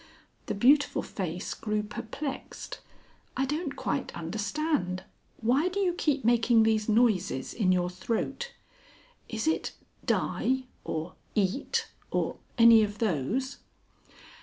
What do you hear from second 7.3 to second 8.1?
in your